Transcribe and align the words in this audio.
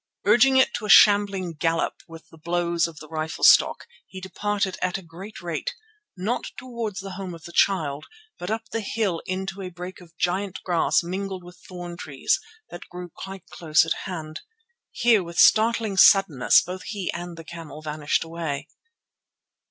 Urging 0.25 0.57
it 0.57 0.73
to 0.73 0.83
a 0.83 0.89
shambling 0.89 1.53
gallop 1.53 2.01
with 2.07 2.27
blows 2.43 2.87
of 2.87 2.97
the 2.97 3.07
rifle 3.07 3.43
stock, 3.43 3.85
he 4.07 4.19
departed 4.19 4.75
at 4.81 4.97
a 4.97 5.03
great 5.03 5.43
rate, 5.43 5.75
not 6.17 6.45
towards 6.57 7.01
the 7.01 7.11
home 7.11 7.35
of 7.35 7.43
the 7.43 7.51
Child 7.51 8.07
but 8.39 8.49
up 8.49 8.67
the 8.69 8.81
hill 8.81 9.21
into 9.27 9.61
a 9.61 9.69
brake 9.69 10.01
of 10.01 10.17
giant 10.17 10.59
grass 10.63 11.03
mingled 11.03 11.43
with 11.43 11.57
thorn 11.59 11.97
trees 11.97 12.39
that 12.71 12.89
grew 12.89 13.11
quite 13.15 13.45
close 13.51 13.85
at 13.85 13.93
hand. 14.09 14.41
Here 14.89 15.21
with 15.23 15.37
startling 15.37 15.97
suddenness 15.97 16.63
both 16.63 16.81
he 16.81 17.11
and 17.13 17.37
the 17.37 17.43
camel 17.43 17.83
vanished 17.83 18.23
away. 18.23 18.69